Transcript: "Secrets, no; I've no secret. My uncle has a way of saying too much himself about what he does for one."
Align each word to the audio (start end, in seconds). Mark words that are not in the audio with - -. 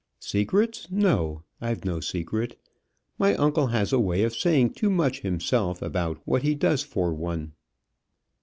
"Secrets, 0.19 0.89
no; 0.89 1.43
I've 1.61 1.85
no 1.85 1.99
secret. 1.99 2.59
My 3.19 3.35
uncle 3.35 3.67
has 3.67 3.93
a 3.93 3.99
way 3.99 4.23
of 4.23 4.33
saying 4.33 4.71
too 4.71 4.89
much 4.89 5.19
himself 5.19 5.79
about 5.79 6.19
what 6.25 6.41
he 6.41 6.55
does 6.55 6.81
for 6.81 7.13
one." 7.13 7.53